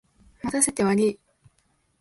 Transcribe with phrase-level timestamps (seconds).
[0.41, 1.19] 待たせてわりい。